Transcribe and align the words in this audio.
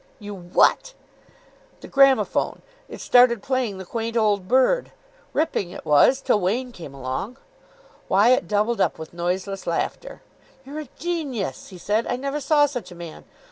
"You 0.17 0.33
what?" 0.33 0.95
"The 1.81 1.87
gramophone. 1.87 2.63
It 2.89 2.99
started 3.01 3.43
playing 3.43 3.77
'The 3.77 3.85
Quaint 3.85 4.17
Old 4.17 4.47
Bird.' 4.47 4.91
Ripping 5.31 5.69
it 5.69 5.85
was, 5.85 6.21
till 6.21 6.39
Wain 6.39 6.71
came 6.71 6.95
along." 6.95 7.37
Wyatt 8.09 8.47
doubled 8.47 8.81
up 8.81 8.97
with 8.97 9.13
noiseless 9.13 9.67
laughter. 9.67 10.23
"You're 10.65 10.79
a 10.79 10.89
genius," 10.97 11.67
he 11.67 11.77
said. 11.77 12.07
"I 12.07 12.15
never 12.15 12.39
saw 12.41 12.65
such 12.65 12.89
a 12.91 12.95
man. 12.95 13.25